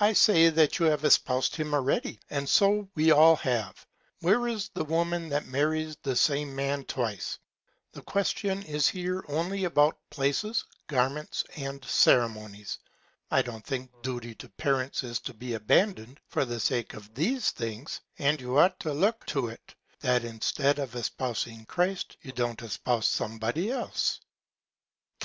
I 0.00 0.14
say, 0.14 0.42
you 0.46 0.84
have 0.86 1.04
espous'd 1.04 1.54
him 1.54 1.74
already, 1.74 2.18
and 2.28 2.48
so 2.48 2.88
we 2.96 3.06
have 3.06 3.16
all. 3.16 3.74
Where 4.20 4.48
is 4.48 4.68
the 4.70 4.82
Woman 4.82 5.28
that 5.28 5.46
marries 5.46 5.96
the 6.02 6.16
same 6.16 6.56
Man 6.56 6.82
twice? 6.86 7.38
The 7.92 8.02
Question 8.02 8.64
is 8.64 8.88
here 8.88 9.24
only 9.28 9.62
about 9.62 9.96
Places, 10.10 10.64
Garments 10.88 11.44
and 11.54 11.84
Ceremonies. 11.84 12.80
I 13.30 13.42
don't 13.42 13.64
think 13.64 13.92
Duty 14.02 14.34
to 14.34 14.48
Parents 14.48 15.04
is 15.04 15.20
to 15.20 15.34
be 15.34 15.54
abandon'd 15.54 16.18
for 16.26 16.44
the 16.44 16.58
Sake 16.58 16.94
of 16.94 17.14
these 17.14 17.52
Things; 17.52 18.00
and 18.18 18.40
you 18.40 18.58
ought 18.58 18.80
to 18.80 18.92
look 18.92 19.24
to 19.26 19.46
it, 19.46 19.76
that 20.00 20.24
instead 20.24 20.80
of 20.80 20.96
espousing 20.96 21.64
Christ, 21.66 22.16
you 22.22 22.32
don't 22.32 22.60
espouse 22.60 23.06
some 23.06 23.38
Body 23.38 23.70
else. 23.70 24.18
Ca. 24.20 24.26